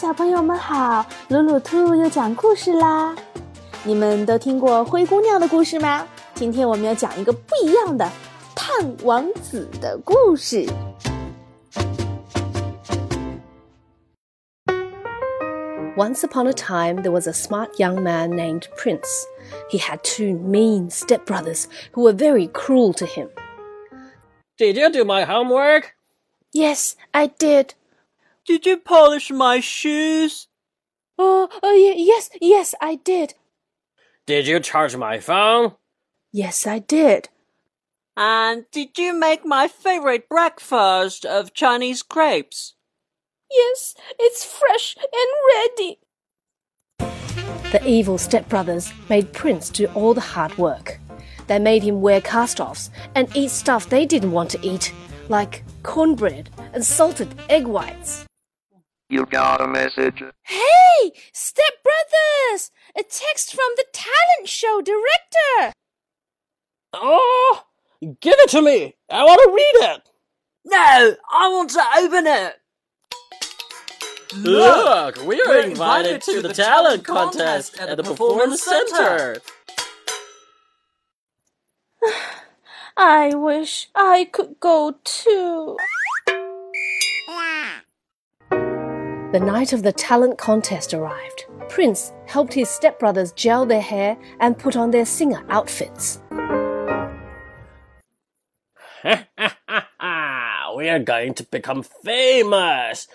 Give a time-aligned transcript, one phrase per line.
[0.00, 3.14] 小朋友们好，鲁鲁兔又讲故事啦！
[3.84, 6.08] 你们都听过灰姑娘的故事吗？
[6.34, 8.10] 今天我们要讲一个不一样的
[8.54, 10.64] 炭王子的故事。
[15.98, 19.26] Once upon a time, there was a smart young man named Prince.
[19.70, 23.28] He had two mean stepbrothers who were very cruel to him.
[24.56, 25.92] Did you do my homework?
[26.54, 27.74] Yes, I did,
[28.50, 30.48] did you polish my shoes?
[31.16, 33.34] Oh, oh yes, yes, I did.
[34.26, 35.76] Did you charge my phone?
[36.32, 37.28] Yes, I did.
[38.16, 42.74] And did you make my favorite breakfast of Chinese crepes?
[43.52, 46.00] Yes, it's fresh and ready.
[47.70, 50.98] The evil stepbrothers made Prince do all the hard work.
[51.46, 54.92] They made him wear cast offs and eat stuff they didn't want to eat,
[55.28, 58.26] like cornbread and salted egg whites.
[59.10, 60.22] You got a message?
[60.44, 62.70] Hey, stepbrothers!
[62.96, 65.74] A text from the talent show director.
[66.92, 67.64] Oh,
[68.20, 68.94] give it to me.
[69.10, 70.02] I want to read it.
[70.64, 72.54] No, I want to open it.
[74.36, 79.38] Look, we are invited to the talent contest at the Performance Center.
[82.96, 85.76] I wish I could go too.
[89.32, 91.46] The night of the talent contest arrived.
[91.68, 96.20] Prince helped his stepbrothers gel their hair and put on their singer outfits.
[99.04, 103.06] we are going to become famous.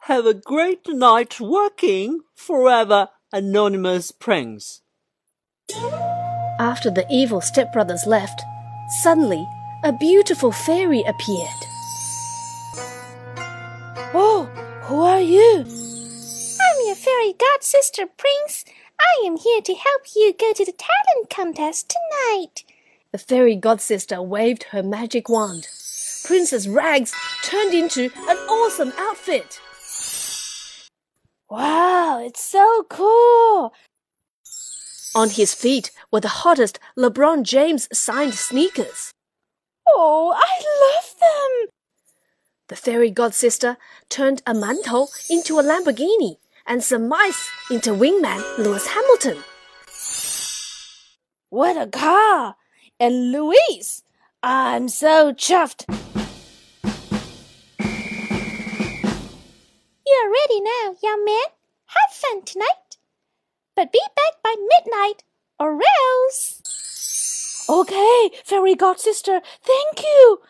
[0.00, 4.82] Have a great night working forever, Anonymous Prince.
[6.58, 8.42] After the evil stepbrothers left,
[9.02, 9.46] suddenly
[9.84, 11.62] a beautiful fairy appeared.
[14.14, 14.50] Oh,
[14.88, 15.58] who are you?
[15.58, 18.64] I'm your fairy god sister, Prince.
[18.98, 22.64] I am here to help you go to the talent contest tonight.
[23.12, 25.68] The fairy god sister waved her magic wand.
[26.24, 27.14] Princess Rags
[27.44, 29.60] turned into an awesome outfit.
[31.50, 33.74] Wow, it's so cool.
[35.14, 39.12] On his feet were the hottest LeBron James signed sneakers.
[39.86, 41.17] Oh, I love them.
[42.68, 43.78] The fairy god sister
[44.10, 46.36] turned a mantou into a Lamborghini
[46.66, 49.42] and some mice into wingman Lewis Hamilton.
[51.48, 52.56] What a car!
[53.00, 54.02] And Louise,
[54.42, 55.86] I'm so chuffed.
[60.06, 61.48] You're ready now, young man.
[61.86, 62.98] Have fun tonight.
[63.74, 65.22] But be back by midnight,
[65.58, 67.66] or else.
[67.66, 70.42] Okay, fairy god sister, thank you.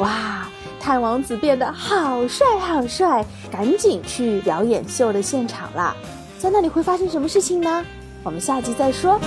[0.00, 0.48] 哇，
[0.80, 5.94] 探王子变得好帅好帅，赶紧去表演秀的现场啦！
[6.38, 7.84] 在那里会发生什么事情呢？
[8.22, 9.20] 我们下集再说。